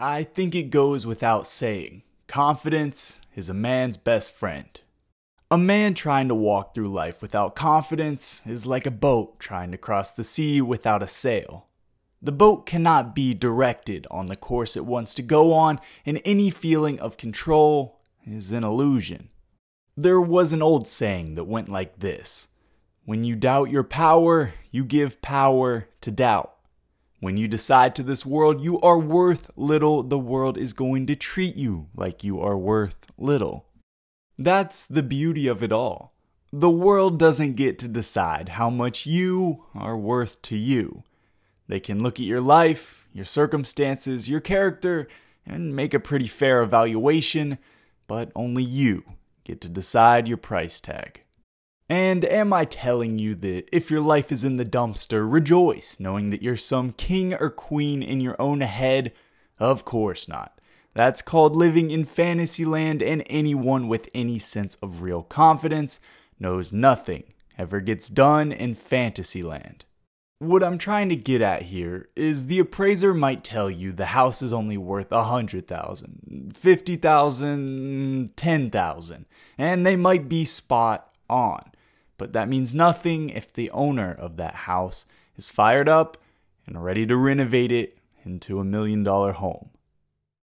[0.00, 4.80] I think it goes without saying confidence is a man's best friend.
[5.50, 9.78] A man trying to walk through life without confidence is like a boat trying to
[9.78, 11.66] cross the sea without a sail.
[12.22, 16.50] The boat cannot be directed on the course it wants to go on, and any
[16.50, 19.30] feeling of control is an illusion.
[19.96, 22.48] There was an old saying that went like this
[23.04, 26.54] When you doubt your power, you give power to doubt.
[27.20, 31.16] When you decide to this world you are worth little, the world is going to
[31.16, 33.66] treat you like you are worth little.
[34.36, 36.12] That's the beauty of it all.
[36.52, 41.02] The world doesn't get to decide how much you are worth to you.
[41.66, 45.08] They can look at your life, your circumstances, your character,
[45.44, 47.58] and make a pretty fair evaluation,
[48.06, 49.02] but only you
[49.44, 51.22] get to decide your price tag.
[51.88, 56.28] And am I telling you that if your life is in the dumpster, rejoice knowing
[56.30, 59.12] that you're some king or queen in your own head?
[59.58, 60.60] Of course not.
[60.94, 66.00] That's called living in fantasyland, and anyone with any sense of real confidence
[66.38, 67.24] knows nothing
[67.56, 69.84] ever gets done in fantasyland.
[70.40, 74.42] What I'm trying to get at here is the appraiser might tell you the house
[74.42, 81.12] is only worth a hundred thousand, fifty thousand, ten thousand, and they might be spot
[81.28, 81.72] on.
[82.18, 86.18] But that means nothing if the owner of that house is fired up
[86.66, 89.70] and ready to renovate it into a million dollar home.